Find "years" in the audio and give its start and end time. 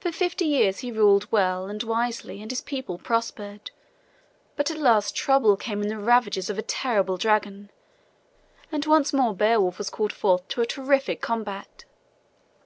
0.44-0.80